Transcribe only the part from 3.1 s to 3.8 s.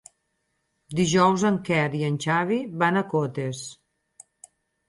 Cotes.